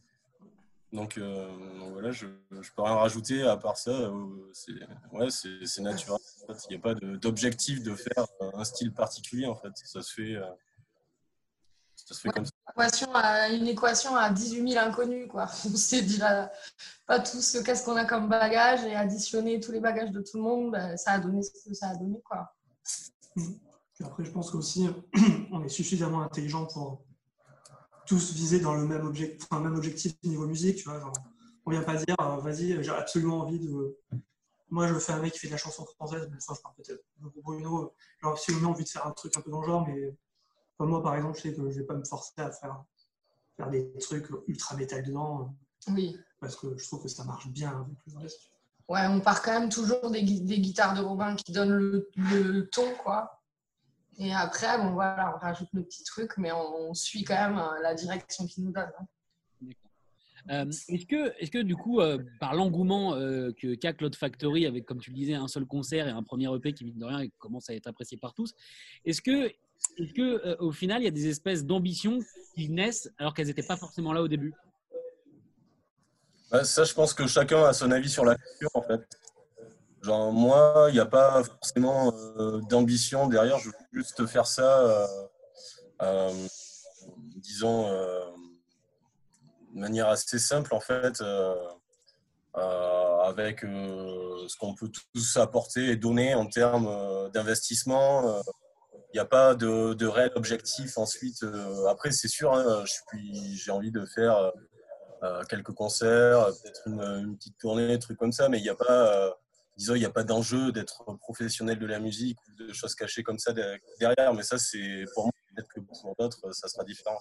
Donc, 0.92 1.18
euh, 1.20 1.48
donc 1.80 1.94
voilà, 1.94 2.12
je, 2.12 2.26
je 2.50 2.72
peux 2.76 2.82
rien 2.82 2.96
rajouter 2.96 3.44
à 3.44 3.58
part 3.58 3.78
ça. 3.78 3.92
euh, 3.92 4.50
c'est 4.54 4.72
ouais, 5.12 5.30
c'est 5.30 5.66
c'est 5.66 5.82
naturel. 5.82 6.20
En 6.48 6.54
fait, 6.54 6.60
il 6.70 6.72
n'y 6.72 6.76
a 6.78 6.80
pas 6.82 6.96
d'objectif 6.96 7.84
de, 7.84 7.94
faire 7.94 8.26
un 8.56 8.64
style 8.64 8.92
particulier 8.94 9.46
en 9.46 9.56
fait. 9.56 9.70
Ça 9.76 10.02
se 10.02 10.12
fait, 10.14 10.36
euh, 10.36 10.46
ça 11.96 12.16
se 12.16 12.22
fait 12.22 12.30
Ouais. 12.30 12.34
comme 12.34 12.46
ça. 12.46 12.52
équation 12.74 13.14
à, 13.14 13.50
une 13.50 13.68
équation 13.68 14.16
à 14.16 14.32
18 14.32 14.72
000 14.74 14.84
inconnus. 14.84 15.28
Quoi. 15.30 15.48
On 15.66 15.70
dit 15.70 16.18
là, 16.18 16.52
pas 17.06 17.20
tous 17.20 17.56
euh, 17.56 17.64
qu'est-ce 17.64 17.86
qu'on 17.86 17.96
a 17.96 18.06
comme 18.06 18.28
bagage 18.28 18.84
et 18.84 18.96
additionner 18.96 19.60
tous 19.60 19.72
les 19.72 19.80
bagages 19.80 20.12
de 20.12 20.22
tout 20.22 20.38
le 20.38 20.44
monde, 20.44 20.72
ben, 20.72 20.98
ça 20.98 21.12
a 21.12 21.20
donné 21.20 21.44
ce 21.44 21.52
que 21.52 21.74
ça 21.76 21.90
a 21.90 21.96
donné. 21.96 22.20
Quoi. 22.26 22.52
Après, 24.04 24.24
je 24.26 24.32
pense 24.32 24.50
qu'aussi, 24.50 24.90
on 25.52 25.64
est 25.64 25.70
suffisamment 25.70 26.24
intelligent 26.24 26.66
pour 26.66 27.04
tous 28.10 28.34
viser 28.34 28.60
dans 28.60 28.74
le 28.74 28.86
même, 28.86 29.06
objectif, 29.06 29.48
enfin, 29.50 29.62
même 29.62 29.76
objectif 29.76 30.14
niveau 30.24 30.48
musique. 30.48 30.78
Tu 30.78 30.90
vois, 30.90 31.00
genre, 31.00 31.14
on 31.66 31.72
vient 31.72 31.84
pas 31.84 31.96
dire, 31.96 32.16
euh, 32.20 32.38
vas-y, 32.38 32.84
j'ai 32.84 32.90
absolument 32.90 33.42
envie 33.42 33.60
de. 33.60 33.96
Moi, 34.72 34.88
je 34.88 34.96
fais 34.96 35.14
un 35.14 35.20
mec 35.20 35.34
qui 35.34 35.40
fait 35.40 35.48
de 35.48 35.54
la 35.54 35.58
chanson 35.58 35.86
française, 35.86 36.28
mais 36.32 36.40
ça, 36.40 36.54
je 36.56 36.62
parle 36.62 36.76
peut-être 36.76 37.04
pour 37.34 37.44
Bruno. 37.44 37.94
J'ai 38.22 38.28
absolument 38.28 38.72
envie 38.72 38.84
de 38.84 38.90
faire 38.90 39.06
un 39.06 39.12
truc 39.12 39.38
un 39.38 39.42
peu 39.42 39.52
dans 39.52 39.62
le 39.62 39.68
genre, 39.68 39.88
mais 39.88 40.16
moi, 40.80 41.04
par 41.04 41.16
exemple, 41.16 41.38
je 41.38 41.44
sais 41.44 41.54
que 41.54 41.70
je 41.70 41.80
vais 41.80 41.86
pas 41.86 41.94
me 41.94 42.04
forcer 42.04 42.34
à 42.38 42.52
faire, 42.52 42.84
faire 43.58 43.70
des 43.70 43.92
trucs 44.00 44.28
ultra 44.48 44.76
métal 44.76 45.04
dedans, 45.04 45.56
euh, 45.88 45.92
Oui. 45.94 46.18
parce 46.40 46.56
que 46.56 46.76
je 46.78 46.88
trouve 46.88 47.04
que 47.04 47.10
ça 47.10 47.24
marche 47.26 47.48
bien 47.50 47.70
avec 47.82 47.98
le 48.08 48.18
reste. 48.24 48.40
Ouais, 48.88 49.06
on 49.08 49.20
part 49.22 49.44
quand 49.44 49.60
même 49.60 49.70
toujours 49.70 50.10
des 50.10 50.24
guitares 50.24 50.96
de 50.96 51.02
Robin 51.02 51.36
qui 51.36 51.52
donnent 51.52 51.76
le, 51.76 52.10
le 52.16 52.68
ton. 52.70 52.92
Quoi. 53.04 53.39
Et 54.20 54.34
après, 54.34 54.78
bon, 54.78 54.92
voilà, 54.92 55.34
on 55.36 55.40
rajoute 55.40 55.70
nos 55.74 55.84
petits 55.84 56.04
trucs, 56.04 56.38
mais 56.38 56.52
on, 56.52 56.90
on 56.90 56.94
suit 56.94 57.24
quand 57.24 57.36
même 57.36 57.58
euh, 57.58 57.82
la 57.82 57.94
direction 57.94 58.46
qu'ils 58.46 58.66
nous 58.66 58.72
donnent. 58.74 58.92
hein. 59.00 59.06
Euh, 60.52 60.66
Est-ce 60.66 61.06
que, 61.06 61.34
est 61.38 61.50
que 61.50 61.62
du 61.62 61.76
coup, 61.76 62.00
euh, 62.00 62.18
par 62.40 62.54
l'engouement 62.54 63.14
euh, 63.14 63.52
que 63.52 63.76
qu'a 63.76 63.94
Cloud 63.94 64.16
Factory, 64.16 64.66
avec 64.66 64.86
comme 64.86 65.00
tu 65.00 65.12
le 65.12 65.16
disais, 65.16 65.34
un 65.36 65.48
seul 65.48 65.66
concert 65.66 66.08
et 66.08 66.12
un 66.12 66.24
premier 66.24 66.54
EP 66.56 66.74
qui, 66.74 66.86
mine 66.86 66.98
de 66.98 67.06
rien, 67.06 67.28
commence 67.38 67.70
à 67.70 67.76
être 67.76 67.88
apprécié 67.88 68.18
par 68.18 68.34
tous, 68.34 68.54
est-ce 69.06 69.22
que, 69.22 69.48
est 69.48 70.14
que 70.16 70.46
euh, 70.48 70.56
au 70.60 70.72
final, 70.72 71.02
il 71.02 71.06
y 71.06 71.08
a 71.10 71.12
des 71.12 71.28
espèces 71.28 71.66
d'ambitions 71.66 72.20
qui 72.56 72.70
naissent 72.70 73.10
alors 73.18 73.34
qu'elles 73.34 73.48
n'étaient 73.48 73.64
pas 73.64 73.78
forcément 73.78 74.12
là 74.14 74.22
au 74.22 74.28
début? 74.28 74.54
Ouais, 76.52 76.64
ça, 76.64 76.84
je 76.84 76.94
pense 76.94 77.14
que 77.14 77.28
chacun 77.28 77.64
a 77.64 77.74
son 77.74 77.92
avis 77.92 78.10
sur 78.10 78.26
la 78.26 78.36
culture 78.36 78.70
en 78.74 78.82
fait. 78.82 79.02
Moi, 80.10 80.88
il 80.90 80.94
n'y 80.94 81.00
a 81.00 81.06
pas 81.06 81.44
forcément 81.44 82.14
euh, 82.38 82.62
d'ambition 82.62 83.28
derrière, 83.28 83.60
je 83.60 83.70
veux 83.70 83.76
juste 83.94 84.26
faire 84.26 84.48
ça, 84.48 84.80
euh, 84.80 85.08
euh, 86.02 86.48
disons, 87.38 87.90
de 89.74 89.80
manière 89.80 90.10
assez 90.10 90.40
simple 90.40 90.74
en 90.74 90.80
fait, 90.80 91.22
avec 92.56 93.62
ce 93.62 94.58
qu'on 94.58 94.74
peut 94.74 94.90
tous 95.14 95.38
apporter 95.38 95.90
et 95.90 95.96
donner 95.96 96.34
en 96.34 96.48
termes 96.48 97.30
d'investissement, 97.32 98.42
il 99.12 99.16
n'y 99.16 99.20
a 99.20 99.26
pas 99.26 99.56
de, 99.56 100.06
réel 100.06 100.32
objectif 100.36 100.98
ensuite. 100.98 101.46
Après, 101.88 102.12
c'est 102.12 102.28
sûr, 102.28 102.54
hein, 102.54 102.84
j'ai 103.14 103.72
envie 103.72 103.92
de 103.92 104.06
faire 104.06 104.52
quelques 105.48 105.74
concerts, 105.74 106.48
peut-être 106.64 106.82
une, 106.88 107.02
une, 107.02 107.38
petite 107.38 107.58
tournée, 107.58 108.00
trucs 108.00 108.18
comme 108.18 108.32
ça, 108.32 108.50
mais 108.50 108.58
il 108.58 108.64
n'y 108.64 108.70
a 108.70 108.76
pas, 108.76 109.38
disons, 109.80 109.96
il 109.96 110.00
n'y 110.00 110.06
a 110.06 110.10
pas 110.10 110.26
d'enjeu 110.26 110.74
d'être 110.74 111.06
professionnel 111.20 111.80
de 111.80 111.86
la 111.86 112.00
musique 112.00 112.38
ou 112.48 112.64
de 112.64 112.74
choses 112.74 112.96
cachées 112.96 113.24
comme 113.24 113.40
ça 113.40 113.54
derrière. 113.54 114.34
Mais 114.34 114.44
ça, 114.44 114.58
c'est 114.58 115.06
pour 115.14 115.24
moi, 115.24 115.32
peut-être 115.56 115.70
que 115.70 115.80
pour 115.80 116.16
d'autres, 116.20 116.52
ça 116.52 116.68
sera 116.68 116.84
différent. 116.84 117.18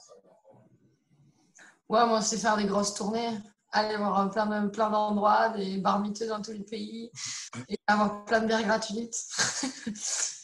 Ouais, 1.88 2.04
moi, 2.06 2.20
c'est 2.20 2.36
faire 2.36 2.56
des 2.56 2.66
grosses 2.66 2.94
tournées, 2.94 3.30
aller 3.70 3.96
voir 3.96 4.28
plein 4.30 4.46
de, 4.46 4.68
plein 4.68 4.90
d'endroits, 4.90 5.50
des 5.50 5.78
bars 5.78 6.00
miteux 6.00 6.26
dans 6.26 6.42
tous 6.42 6.52
les 6.52 6.64
pays 6.64 7.10
et 7.68 7.78
avoir 7.86 8.24
plein 8.24 8.40
de 8.40 8.46
bières 8.46 8.64
gratuites. 8.64 9.16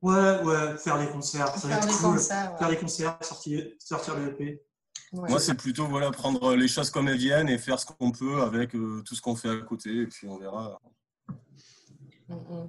Ouais, 0.00 0.42
ouais, 0.42 0.78
faire 0.78 0.98
des 0.98 1.08
concerts, 1.08 1.48
ça 1.48 1.68
Faire 1.68 1.78
va 1.78 1.86
des 1.86 1.92
être 1.92 2.00
cool. 2.00 2.12
concerts, 2.14 2.52
ouais. 2.52 2.58
Faire 2.58 2.68
des 2.70 2.78
concerts, 2.78 3.18
sortir, 3.20 3.66
sortir 3.78 4.16
le 4.16 4.28
EP. 4.28 4.62
Ouais. 5.12 5.28
Moi, 5.28 5.38
c'est 5.38 5.54
plutôt 5.54 5.86
voilà, 5.86 6.10
prendre 6.10 6.54
les 6.56 6.68
choses 6.68 6.88
comme 6.90 7.06
elles 7.08 7.18
viennent 7.18 7.50
et 7.50 7.58
faire 7.58 7.78
ce 7.78 7.84
qu'on 7.84 8.10
peut 8.10 8.40
avec 8.42 8.74
euh, 8.74 9.02
tout 9.04 9.14
ce 9.14 9.20
qu'on 9.20 9.36
fait 9.36 9.50
à 9.50 9.56
côté. 9.58 9.94
Et 9.94 10.06
puis 10.06 10.26
on 10.26 10.38
verra. 10.38 10.80
Mm, 12.28 12.34
mm. 12.34 12.68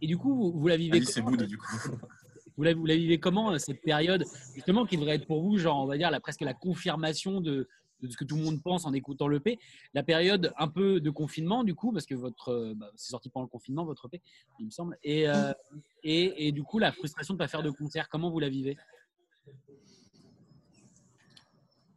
Et 0.00 0.06
du 0.06 0.18
coup, 0.18 0.34
vous, 0.34 0.58
vous 0.58 0.68
la 0.68 0.76
vivez 0.76 0.96
Alice 0.96 1.10
et 1.16 1.20
comment 1.20 1.30
Boudi, 1.30 1.46
du 1.46 1.58
coup. 1.58 1.66
vous 2.56 2.62
la, 2.62 2.74
vous 2.74 2.86
la 2.86 2.96
vivez 2.96 3.18
comment 3.18 3.52
euh, 3.52 3.58
cette 3.58 3.82
période 3.82 4.24
justement 4.54 4.84
qui 4.86 4.96
devrait 4.96 5.16
être 5.16 5.26
pour 5.26 5.42
vous, 5.42 5.58
genre 5.58 5.82
on 5.82 5.86
va 5.86 5.96
dire 5.96 6.10
la, 6.10 6.20
presque 6.20 6.42
la 6.42 6.54
confirmation 6.54 7.40
de, 7.40 7.68
de 8.00 8.08
ce 8.10 8.16
que 8.16 8.24
tout 8.24 8.36
le 8.36 8.42
monde 8.42 8.62
pense 8.62 8.84
en 8.84 8.92
écoutant 8.92 9.28
l'EP, 9.28 9.58
la 9.94 10.02
période 10.02 10.52
un 10.58 10.68
peu 10.68 11.00
de 11.00 11.10
confinement 11.10 11.64
du 11.64 11.74
coup 11.74 11.92
parce 11.92 12.06
que 12.06 12.14
votre 12.14 12.50
euh, 12.50 12.74
bah, 12.76 12.90
c'est 12.96 13.10
sorti 13.10 13.30
pendant 13.30 13.44
le 13.44 13.50
confinement 13.50 13.84
votre 13.84 14.06
EP, 14.06 14.20
il 14.58 14.66
me 14.66 14.70
semble, 14.70 14.98
et, 15.02 15.28
euh, 15.28 15.52
et, 16.02 16.48
et 16.48 16.52
du 16.52 16.62
coup 16.62 16.78
la 16.78 16.92
frustration 16.92 17.34
de 17.34 17.38
pas 17.38 17.48
faire 17.48 17.62
de 17.62 17.70
concert, 17.70 18.08
comment 18.08 18.30
vous 18.30 18.40
la 18.40 18.48
vivez? 18.48 18.76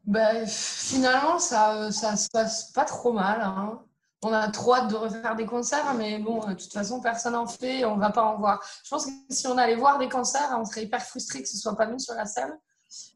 Ben, 0.06 0.46
finalement, 0.46 1.40
ça, 1.40 1.92
ça 1.92 2.16
se 2.16 2.30
passe 2.30 2.72
pas 2.72 2.86
trop 2.86 3.12
mal. 3.12 3.42
hein. 3.42 3.84
On 4.28 4.34
a 4.34 4.48
trop 4.48 4.74
hâte 4.74 4.90
de 4.90 4.96
refaire 4.96 5.36
des 5.36 5.46
concerts, 5.46 5.94
mais 5.94 6.18
bon, 6.18 6.44
de 6.48 6.56
toute 6.56 6.74
façon, 6.74 7.00
personne 7.00 7.34
n'en 7.34 7.46
fait, 7.46 7.86
on 7.86 7.98
va 7.98 8.10
pas 8.10 8.24
en 8.24 8.40
voir. 8.40 8.60
Je 8.84 8.90
pense 8.90 9.06
que 9.06 9.12
si 9.30 9.46
on 9.46 9.56
allait 9.56 9.76
voir 9.76 10.00
des 10.00 10.10
concerts, 10.10 10.50
on 10.60 10.66
serait 10.66 10.86
hyper 10.86 11.04
frustré 11.04 11.44
que 11.44 11.48
ce 11.48 11.58
soit 11.58 11.76
pas 11.76 11.86
nous 11.86 12.00
sur 12.00 12.16
la 12.16 12.26
scène. 12.26 12.58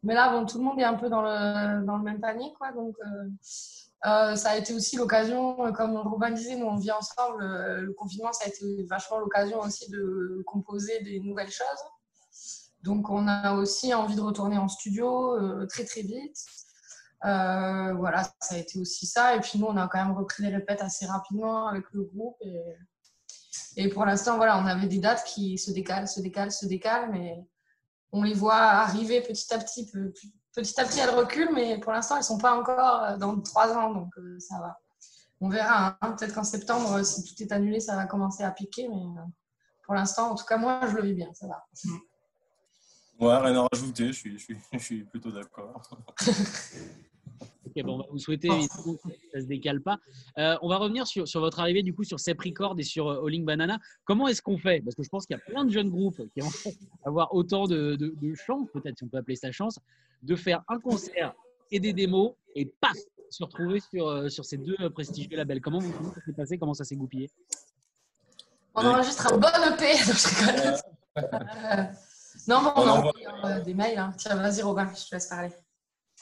Mais 0.03 0.13
là, 0.13 0.29
bon, 0.29 0.45
tout 0.45 0.59
le 0.59 0.65
monde 0.65 0.79
est 0.79 0.83
un 0.83 0.93
peu 0.93 1.09
dans 1.09 1.23
le, 1.23 2.03
même 2.03 2.19
panier, 2.19 2.53
quoi. 2.59 2.71
Donc, 2.73 2.95
euh, 2.99 3.27
euh, 4.05 4.35
ça 4.35 4.51
a 4.51 4.57
été 4.57 4.71
aussi 4.75 4.97
l'occasion, 4.97 5.65
euh, 5.65 5.71
comme 5.71 5.97
Robin 5.97 6.29
disait, 6.29 6.55
nous 6.55 6.67
on 6.67 6.75
vit 6.75 6.91
ensemble. 6.91 7.43
le 7.43 7.91
confinement, 7.93 8.31
ça 8.31 8.45
a 8.45 8.49
été 8.49 8.83
vachement 8.83 9.17
l'occasion 9.17 9.61
aussi 9.61 9.89
de 9.89 10.43
composer 10.45 11.01
des 11.01 11.21
nouvelles 11.21 11.49
choses. 11.49 11.65
Donc, 12.83 13.09
on 13.09 13.27
a 13.27 13.55
aussi 13.55 13.95
envie 13.95 14.15
de 14.15 14.21
retourner 14.21 14.59
en 14.59 14.67
studio 14.67 15.35
très 15.69 15.85
très 15.85 16.01
vite. 16.03 16.37
Euh, 17.25 17.93
voilà, 17.95 18.23
ça 18.41 18.55
a 18.55 18.57
été 18.57 18.79
aussi 18.79 19.05
ça. 19.05 19.35
Et 19.35 19.39
puis 19.41 19.59
nous, 19.59 19.65
on 19.67 19.77
a 19.77 19.87
quand 19.87 20.03
même 20.03 20.15
repris 20.15 20.43
les 20.43 20.49
répètes 20.55 20.81
assez 20.81 21.05
rapidement 21.05 21.67
avec 21.67 21.85
le 21.91 22.03
groupe. 22.03 22.37
Et, 22.41 22.75
pour 23.89 24.05
l'instant, 24.05 24.37
voilà, 24.37 24.57
on 24.59 24.65
avait 24.65 24.87
des 24.87 24.99
dates 24.99 25.23
qui 25.25 25.57
se 25.57 25.71
décalent, 25.71 26.07
se 26.07 26.21
décalent, 26.21 26.51
se 26.51 26.65
décalent, 26.65 27.11
mais 27.11 27.45
on 28.11 28.23
les 28.23 28.33
voit 28.33 28.55
arriver 28.55 29.21
petit 29.21 29.53
à 29.53 29.57
petit. 29.59 29.85
Pe- 29.85 30.13
Petit 30.55 30.81
à 30.81 30.83
petit, 30.83 30.99
elles 30.99 31.11
reculent, 31.11 31.53
mais 31.53 31.79
pour 31.79 31.91
l'instant, 31.93 32.15
elles 32.15 32.21
ne 32.21 32.25
sont 32.25 32.39
pas 32.39 32.59
encore 32.59 33.17
dans 33.19 33.39
trois 33.39 33.71
ans, 33.77 33.93
donc 33.93 34.09
euh, 34.17 34.37
ça 34.39 34.57
va. 34.59 34.79
On 35.41 35.47
verra. 35.47 35.95
hein. 36.01 36.11
Peut-être 36.13 36.33
qu'en 36.33 36.43
septembre, 36.43 37.01
si 37.05 37.23
tout 37.23 37.41
est 37.43 37.51
annulé, 37.51 37.79
ça 37.79 37.95
va 37.95 38.05
commencer 38.05 38.43
à 38.43 38.49
piquer, 38.51 38.89
mais 38.89 38.95
euh, 38.95 39.21
pour 39.83 39.93
l'instant, 39.93 40.31
en 40.31 40.35
tout 40.35 40.45
cas, 40.45 40.57
moi, 40.57 40.81
je 40.87 40.95
le 40.95 41.03
vis 41.03 41.13
bien, 41.13 41.29
ça 41.35 41.47
va. 41.47 41.65
Ouais, 43.19 43.37
rien 43.37 43.55
à 43.55 43.67
rajouter, 43.71 44.07
je 44.07 44.11
suis, 44.13 44.37
je 44.37 44.43
suis, 44.43 44.57
je 44.73 44.77
suis 44.79 45.03
plutôt 45.03 45.31
d'accord. 45.31 45.81
Ok, 47.65 47.83
bon, 47.83 47.93
on 47.93 47.97
va 47.99 48.05
vous 48.09 48.17
souhaiter 48.17 48.47
que 48.49 49.09
ça 49.31 49.41
se 49.41 49.45
décale 49.45 49.79
pas. 49.79 49.99
Euh, 50.39 50.57
on 50.63 50.69
va 50.69 50.77
revenir 50.77 51.05
sur, 51.05 51.27
sur 51.27 51.39
votre 51.39 51.59
arrivée 51.59 51.83
du 51.83 51.93
coup 51.93 52.03
sur 52.03 52.19
Sep 52.19 52.41
Record 52.41 52.75
et 52.79 52.83
sur 52.83 53.07
euh, 53.07 53.23
Alling 53.23 53.45
Banana. 53.45 53.77
Comment 54.05 54.27
est-ce 54.27 54.41
qu'on 54.41 54.57
fait? 54.57 54.81
Parce 54.81 54.95
que 54.95 55.03
je 55.03 55.09
pense 55.09 55.27
qu'il 55.27 55.35
y 55.35 55.39
a 55.39 55.43
plein 55.43 55.65
de 55.65 55.69
jeunes 55.69 55.91
groupes 55.91 56.19
qui 56.33 56.39
vont 56.39 56.49
avoir 57.05 57.31
autant 57.35 57.67
de, 57.67 57.95
de, 57.95 58.15
de 58.19 58.33
chance, 58.33 58.67
peut-être 58.73 58.97
si 58.97 59.03
on 59.03 59.07
peut 59.07 59.17
appeler 59.17 59.35
ça 59.35 59.51
chance, 59.51 59.77
de 60.23 60.35
faire 60.35 60.63
un 60.67 60.79
concert 60.79 61.33
et 61.71 61.79
des 61.79 61.93
démos 61.93 62.33
et 62.55 62.65
paf 62.65 62.97
se 63.29 63.43
retrouver 63.43 63.79
sur, 63.79 64.07
euh, 64.07 64.29
sur 64.29 64.45
ces 64.45 64.57
deux 64.57 64.89
prestigieux 64.89 65.37
labels. 65.37 65.61
Comment, 65.61 65.77
vous, 65.77 65.91
comment 65.91 66.11
ça 66.11 66.21
s'est 66.25 66.33
passé? 66.33 66.57
Comment 66.57 66.73
ça 66.73 66.83
s'est 66.85 66.95
goupillé? 66.95 67.29
On 68.73 68.81
enregistre 68.83 69.31
un 69.31 69.37
bon 69.37 69.47
EP. 69.47 69.93
Non, 69.93 70.13
je 70.13 70.35
rigole. 71.15 71.93
Non, 72.47 72.57
on, 72.75 72.81
On 72.81 72.87
a 72.87 72.91
envoie- 72.91 73.11
envoyé 73.37 73.59
euh, 73.59 73.61
des 73.61 73.73
mails. 73.73 73.97
hein. 73.99 74.11
Tiens, 74.17 74.35
vas-y, 74.35 74.61
Robin, 74.61 74.87
je 74.95 75.07
te 75.09 75.15
laisse 75.15 75.27
parler. 75.27 75.49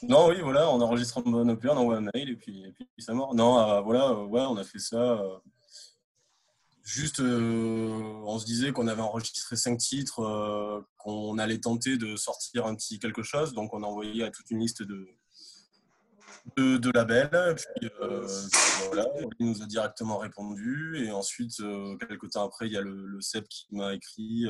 Non, 0.03 0.27
oui, 0.29 0.41
voilà, 0.41 0.69
on 0.69 0.79
enregistre 0.81 1.17
un 1.19 1.21
bon 1.21 1.49
EP, 1.49 1.69
on 1.69 1.77
envoie 1.77 1.97
un 1.97 2.01
mail 2.13 2.29
et 2.29 2.35
puis, 2.35 2.63
et 2.63 2.71
puis 2.73 2.87
ça 3.03 3.13
mort. 3.13 3.33
Non, 3.33 3.59
euh, 3.59 3.81
voilà, 3.81 4.09
euh, 4.09 4.25
ouais, 4.25 4.41
on 4.41 4.55
a 4.57 4.63
fait 4.63 4.79
ça. 4.79 4.95
euh, 4.97 5.37
juste, 6.83 7.19
on 7.19 8.37
se 8.39 8.45
disait 8.45 8.71
qu'on 8.71 8.87
avait 8.87 9.01
enregistré 9.01 9.55
cinq 9.55 9.77
titres, 9.77 10.85
qu'on 10.97 11.37
allait 11.37 11.59
tenter 11.59 11.97
de 11.97 12.15
sortir 12.15 12.65
un 12.65 12.75
petit 12.75 12.99
quelque 12.99 13.23
chose. 13.23 13.53
Donc, 13.53 13.73
on 13.73 13.83
a 13.83 13.87
envoyé 13.87 14.23
à 14.23 14.31
toute 14.31 14.49
une 14.51 14.59
liste 14.59 14.83
de, 14.83 15.07
de, 16.57 16.77
de 16.77 16.91
labels. 16.93 17.55
Puis, 17.55 17.89
puis 17.89 17.89
voilà, 18.87 19.05
il 19.39 19.47
nous 19.47 19.61
a 19.61 19.65
directement 19.65 20.17
répondu. 20.17 21.03
Et 21.03 21.11
ensuite, 21.11 21.57
quelques 22.07 22.29
temps 22.31 22.45
après, 22.45 22.67
il 22.67 22.73
y 22.73 22.77
a 22.77 22.81
le, 22.81 23.05
le 23.05 23.19
CEP 23.21 23.47
qui 23.49 23.65
m'a 23.71 23.93
écrit. 23.93 24.45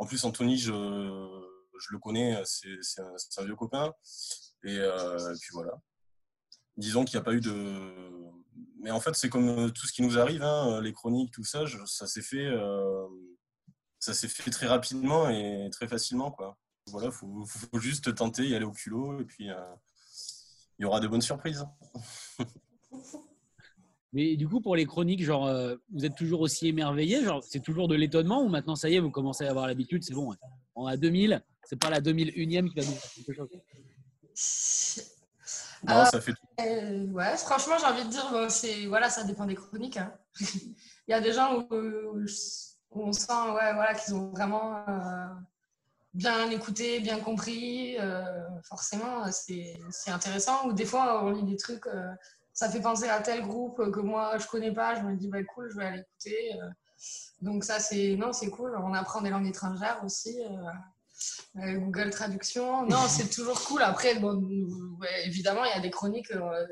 En 0.00 0.06
plus, 0.06 0.24
Anthony, 0.24 0.56
je, 0.56 0.72
le 0.72 1.98
connais, 1.98 2.42
c'est 2.44 3.00
un, 3.38 3.44
vieux 3.44 3.54
copain. 3.54 3.92
Et, 4.64 4.78
euh, 4.78 5.34
puis 5.38 5.50
voilà. 5.52 5.72
Disons 6.78 7.04
qu'il 7.04 7.18
n'y 7.18 7.20
a 7.20 7.24
pas 7.24 7.34
eu 7.34 7.40
de. 7.40 7.94
Mais 8.82 8.90
en 8.90 9.00
fait, 9.00 9.14
c'est 9.14 9.28
comme 9.28 9.70
tout 9.72 9.86
ce 9.86 9.92
qui 9.92 10.00
nous 10.00 10.18
arrive, 10.18 10.42
hein, 10.42 10.80
les 10.80 10.94
chroniques, 10.94 11.32
tout 11.32 11.44
ça, 11.44 11.66
je- 11.66 11.84
ça 11.84 12.06
s'est 12.06 12.22
fait, 12.22 12.46
euh, 12.46 13.06
ça 13.98 14.14
s'est 14.14 14.28
fait 14.28 14.50
très 14.50 14.66
rapidement 14.66 15.28
et 15.28 15.68
très 15.70 15.86
facilement. 15.86 16.34
Voilà, 16.86 17.10
faut, 17.10 17.44
faut 17.44 17.78
juste 17.78 18.14
tenter, 18.14 18.48
y 18.48 18.54
aller 18.54 18.64
au 18.64 18.72
culot, 18.72 19.20
et 19.20 19.24
puis 19.26 19.50
euh, 19.50 19.74
il 20.78 20.84
y 20.84 20.86
aura 20.86 21.00
de 21.00 21.08
bonnes 21.08 21.20
surprises. 21.20 21.66
Mais 24.12 24.36
du 24.36 24.48
coup, 24.48 24.60
pour 24.60 24.74
les 24.76 24.86
chroniques, 24.86 25.22
genre, 25.22 25.46
euh, 25.46 25.76
vous 25.92 26.04
êtes 26.04 26.16
toujours 26.16 26.40
aussi 26.40 26.66
émerveillé 26.68 27.22
Genre, 27.24 27.42
c'est 27.44 27.60
toujours 27.60 27.86
de 27.86 27.94
l'étonnement 27.94 28.42
ou 28.42 28.48
maintenant, 28.48 28.74
ça 28.74 28.88
y 28.88 28.96
est, 28.96 29.00
vous 29.00 29.10
commencez 29.10 29.46
à 29.46 29.50
avoir 29.50 29.66
l'habitude 29.68 30.02
C'est 30.02 30.14
bon, 30.14 30.30
ouais. 30.30 30.36
on 30.74 30.86
a 30.86 30.96
2000, 30.96 31.40
c'est 31.62 31.76
pas 31.78 31.90
la 31.90 32.00
2001e 32.00 32.68
qui 32.68 32.74
va 32.80 32.84
nous 32.86 32.92
faire 32.96 33.10
quelque 33.14 33.32
chose. 33.32 33.48
Non, 35.84 35.94
Euh, 35.96 36.04
ça 36.04 36.20
fait 36.20 36.32
tout. 36.32 36.46
Euh, 36.60 37.06
ouais, 37.06 37.36
franchement, 37.38 37.74
j'ai 37.78 37.86
envie 37.86 38.04
de 38.04 38.10
dire, 38.10 38.28
bon, 38.30 38.48
c'est 38.50 38.86
voilà, 38.86 39.08
ça 39.08 39.24
dépend 39.24 39.46
des 39.46 39.54
chroniques. 39.54 39.96
hein. 39.96 40.12
Il 41.08 41.10
y 41.10 41.14
a 41.14 41.20
des 41.20 41.32
gens 41.32 41.66
où, 41.70 41.74
où 41.74 43.02
on 43.02 43.12
sent 43.12 43.32
ouais, 43.32 43.72
voilà, 43.74 43.94
qu'ils 43.94 44.14
ont 44.14 44.30
vraiment 44.30 44.76
euh, 44.88 45.26
bien 46.12 46.50
écouté, 46.50 47.00
bien 47.00 47.18
compris. 47.20 47.96
euh, 47.98 48.22
forcément, 48.64 49.30
c'est 49.32 49.78
c'est 49.90 50.10
intéressant. 50.10 50.68
Ou 50.68 50.72
des 50.72 50.84
fois, 50.84 51.24
on 51.24 51.30
lit 51.30 51.44
des 51.44 51.56
trucs, 51.56 51.86
euh, 51.86 52.12
ça 52.52 52.68
fait 52.70 52.80
penser 52.80 53.08
à 53.08 53.20
tel 53.20 53.42
groupe 53.42 53.90
que 53.92 54.00
moi 54.00 54.36
je 54.38 54.46
connais 54.46 54.72
pas. 54.72 54.94
Je 54.96 55.02
me 55.02 55.16
dis, 55.16 55.28
bah, 55.28 55.42
cool, 55.44 55.70
je 55.70 55.76
vais 55.78 55.84
aller 55.86 56.00
écouter. 56.00 56.52
euh. 56.62 56.68
donc 57.42 57.64
ça, 57.64 57.78
c'est 57.80 58.16
non, 58.16 58.32
c'est 58.32 58.50
cool. 58.50 58.76
On 58.76 58.92
apprend 58.94 59.20
des 59.22 59.30
langues 59.30 59.46
étrangères 59.48 60.00
aussi. 60.04 60.42
euh, 60.44 60.70
euh, 61.56 61.74
Google 61.78 62.10
Traduction. 62.10 62.86
Non, 62.86 63.06
c'est 63.08 63.28
toujours 63.34 63.60
cool. 63.64 63.82
Après, 63.82 64.14
bon, 64.16 64.42
ouais, 65.00 65.26
évidemment, 65.26 65.64
il 65.64 65.70
y 65.70 65.78
a 65.78 65.80
des 65.80 65.90
chroniques 65.90 66.30
euh, 66.32 66.66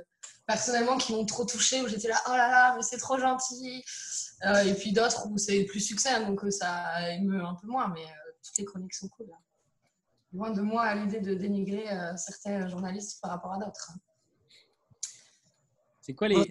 personnellement 0.47 0.97
qui 0.97 1.13
m'ont 1.13 1.27
trop 1.27 1.45
touchée 1.45 1.83
où 1.83 1.89
j'étais 1.89 2.09
là, 2.09 2.17
oh 2.29 2.31
là 2.31 2.49
là, 2.49 2.75
mais 2.77 2.83
c'est 2.83 2.97
trop 2.99 3.19
gentil. 3.19 3.85
Euh, 4.47 4.63
et 4.65 4.75
puis 4.75 4.93
d'autres 4.93 5.27
où 5.29 5.37
c'est 5.37 5.65
plus 5.65 5.81
succès, 5.81 6.11
hein, 6.11 6.23
donc 6.27 6.41
ça 6.51 7.11
émeut 7.13 7.45
un 7.45 7.55
peu 7.61 7.67
moins, 7.67 7.89
mais 7.89 8.05
toutes 8.43 8.57
les 8.59 8.65
chroniques 8.65 8.95
sont 8.95 9.09
cool. 9.09 9.27
hein. 9.35 9.39
Loin 10.33 10.51
de 10.51 10.61
moi 10.63 10.83
à 10.85 10.95
l'idée 10.95 11.21
de 11.21 11.35
dénigrer 11.35 11.85
certains 12.17 12.69
journalistes 12.69 13.21
par 13.21 13.31
rapport 13.33 13.53
à 13.55 13.59
d'autres. 13.59 13.91
C'est 16.09 16.15
quoi 16.15 16.29
les. 16.29 16.51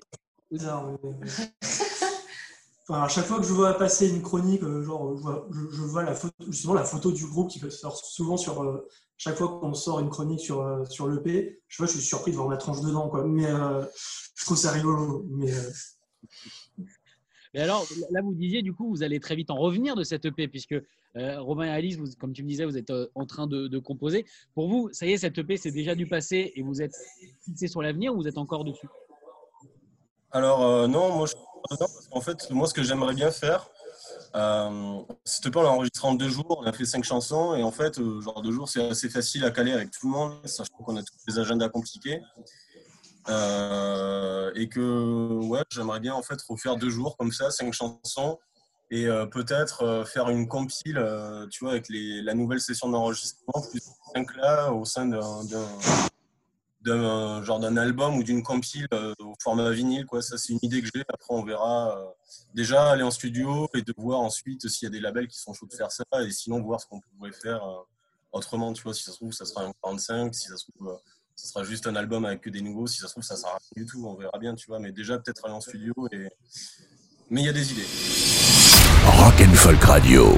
Bizarre, 0.52 0.92
mais- 1.04 1.18
Enfin, 2.90 3.02
à 3.04 3.08
chaque 3.10 3.26
fois 3.26 3.40
que 3.40 3.44
je 3.46 3.52
vois 3.52 3.74
passer 3.74 4.08
une 4.08 4.22
chronique, 4.22 4.64
euh, 4.64 4.82
genre, 4.82 5.18
je 5.18 5.22
vois, 5.22 5.46
je, 5.52 5.60
je 5.76 5.82
vois 5.82 6.04
la 6.04 6.14
photo, 6.16 6.34
justement 6.48 6.74
la 6.74 6.86
photo 6.86 7.12
du 7.12 7.26
groupe 7.26 7.50
qui 7.50 7.60
sort 7.70 7.98
souvent 7.98 8.38
sur. 8.38 8.64
euh, 8.64 8.88
chaque 9.18 9.36
fois 9.36 9.60
qu'on 9.60 9.74
sort 9.74 10.00
une 10.00 10.10
chronique 10.10 10.40
sur, 10.40 10.62
euh, 10.62 10.86
sur 10.86 11.08
l'EP, 11.10 11.60
je 11.68 11.78
vois, 11.80 11.88
je 11.88 11.94
suis 11.94 12.02
surpris 12.02 12.32
de 12.32 12.38
voir 12.38 12.48
ma 12.48 12.56
tronche 12.56 12.80
dedans, 12.82 13.10
quoi. 13.10 13.26
Mais 13.26 13.46
euh, 13.48 13.84
je 14.36 14.46
trouve 14.46 14.56
ça 14.58 14.72
rigolo. 14.72 15.26
Mais 15.32 15.52
euh, 15.52 15.70
Mais 17.54 17.60
alors, 17.62 17.86
là, 18.12 18.22
vous 18.22 18.36
disiez, 18.36 18.62
du 18.62 18.72
coup, 18.74 18.88
vous 18.90 19.04
allez 19.04 19.20
très 19.20 19.36
vite 19.36 19.50
en 19.50 19.56
revenir 19.58 19.96
de 19.96 20.04
cette 20.04 20.24
EP, 20.26 20.48
puisque 20.48 20.76
euh, 21.18 21.42
Romain 21.42 21.66
et 21.66 21.72
Alice, 21.72 21.98
vous- 21.98 22.14
comme 22.20 22.32
tu 22.32 22.44
me 22.44 22.48
disais, 22.48 22.64
vous 22.64 22.78
êtes 22.78 22.92
euh, 22.92 23.08
en 23.16 23.26
train 23.26 23.48
de, 23.48 23.68
de 23.68 23.80
composer. 23.80 24.26
Pour 24.54 24.70
vous, 24.70 24.90
ça 24.94 25.06
y 25.08 25.12
est, 25.12 25.18
cette 25.18 25.38
EP, 25.40 25.58
c'est 25.58 25.72
déjà 25.72 25.94
du 25.96 26.08
passé 26.08 26.54
et 26.56 26.62
vous 26.62 26.82
êtes 26.82 26.96
fixé 27.44 27.68
sur 27.68 27.82
l'avenir 27.82 28.14
ou 28.14 28.18
vous 28.18 28.28
êtes 28.30 28.38
encore 28.38 28.64
dessus? 28.64 28.88
Alors, 30.32 30.64
euh, 30.64 30.88
non, 30.88 31.16
moi, 31.16 31.28
je 31.28 31.34
pas 31.34 31.76
parce 31.78 32.08
qu'en 32.08 32.22
fait, 32.22 32.50
moi, 32.52 32.68
ce 32.68 32.74
que 32.74 32.84
j'aimerais 32.84 33.14
bien 33.14 33.32
faire, 33.32 33.70
Euh, 34.36 34.70
on 35.56 35.62
l'a 35.64 35.70
enregistré 35.70 36.08
en 36.08 36.14
deux 36.14 36.30
jours. 36.30 36.60
On 36.62 36.66
a 36.68 36.74
fait 36.74 36.86
cinq 36.86 37.04
chansons. 37.04 37.56
Et 37.56 37.64
en 37.64 37.72
fait, 37.72 37.98
euh, 37.98 38.22
genre 38.22 38.42
deux 38.42 38.52
jours, 38.52 38.70
c'est 38.70 38.90
assez 38.90 39.10
facile 39.10 39.44
à 39.46 39.52
caler 39.52 39.72
avec 39.72 39.90
tout 39.90 40.06
le 40.08 40.12
monde, 40.12 40.34
sachant 40.46 40.78
qu'on 40.86 40.98
a 40.98 41.02
tous 41.02 41.16
les 41.28 41.40
agendas 41.40 41.70
compliqués. 41.70 42.22
Euh, 43.30 44.52
et 44.54 44.70
que 44.70 45.30
ouais, 45.48 45.64
j'aimerais 45.72 46.00
bien 46.00 46.14
en 46.14 46.22
fait 46.22 46.40
refaire 46.48 46.76
deux 46.76 46.90
jours 46.90 47.18
comme 47.18 47.32
ça, 47.32 47.50
cinq 47.52 47.74
chansons, 47.74 48.38
et 48.92 49.08
peut-être 49.32 50.06
faire 50.06 50.30
une 50.30 50.48
compile, 50.48 51.02
tu 51.52 51.64
vois, 51.64 51.72
avec 51.72 51.88
la 51.90 52.34
nouvelle 52.34 52.62
session 52.62 52.90
d'enregistrement, 52.90 53.62
plus 53.70 53.82
cinq 54.14 54.36
là, 54.36 54.72
au 54.72 54.86
sein 54.86 55.06
d'un 55.08 55.44
d'un- 56.88 57.44
genre 57.44 57.60
d'un 57.60 57.78
album 57.78 58.18
ou 58.18 58.24
d'une 58.24 58.42
compile 58.44 58.88
euh, 58.94 59.14
au 59.20 59.34
format 59.42 59.70
vinyle, 59.72 60.06
quoi. 60.06 60.22
Ça, 60.22 60.38
c'est 60.38 60.54
une 60.54 60.60
idée 60.62 60.82
que 60.82 60.88
j'ai. 60.94 61.02
Après, 61.10 61.28
on 61.30 61.44
verra. 61.44 61.98
euh, 61.98 62.06
déjà 62.54 62.92
aller 62.92 63.04
en 63.04 63.12
studio 63.12 63.68
et 63.76 63.82
de 63.82 63.94
voir 63.98 64.20
ensuite 64.22 64.68
s'il 64.68 64.86
y 64.86 64.88
a 64.88 64.92
des 64.92 65.00
labels 65.00 65.28
qui 65.28 65.38
sont 65.40 65.54
chauds 65.54 65.68
de 65.68 65.74
faire 65.76 65.92
ça, 65.92 66.04
et 66.26 66.32
sinon 66.32 66.62
voir 66.62 66.82
ce 66.82 66.86
qu'on 66.88 67.00
pourrait 67.02 67.32
faire 67.32 67.64
euh, 67.64 67.82
autrement, 68.32 68.74
tu 68.74 68.84
vois. 68.84 68.94
Si 68.94 69.04
ça 69.04 69.12
se 69.12 69.18
trouve, 69.18 69.32
ça 69.32 69.46
sera 69.46 69.64
un 69.64 69.72
45, 69.84 70.34
si 70.36 70.48
ça 70.48 70.58
se 70.58 70.66
trouve. 70.72 70.98
ce 71.36 71.48
sera 71.48 71.64
juste 71.64 71.86
un 71.88 71.96
album 71.96 72.26
avec 72.26 72.42
que 72.42 72.50
des 72.50 72.62
nouveaux. 72.62 72.88
Si 72.88 72.98
ça 73.00 73.08
se 73.08 73.14
trouve, 73.14 73.24
ça 73.24 73.36
sera 73.38 73.52
rien 73.52 73.84
du 73.84 73.86
tout. 73.86 74.06
On 74.08 74.16
verra 74.16 74.38
bien, 74.40 74.56
tu 74.56 74.66
vois. 74.68 74.80
Mais 74.80 74.92
déjà, 74.92 75.18
peut-être 75.20 75.46
aller 75.46 75.54
en 75.54 75.62
studio. 75.62 75.94
Et... 76.12 76.28
Mais 77.30 77.42
il 77.42 77.46
y 77.46 77.50
a 77.50 77.54
des 77.54 77.72
idées. 77.72 77.86
Rock 79.06 79.36
and 79.42 79.54
Folk 79.54 79.84
Radio. 79.84 80.38